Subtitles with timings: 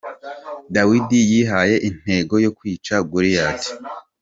[0.75, 3.67] Dawidi yihaye intego yo kwica Goliath.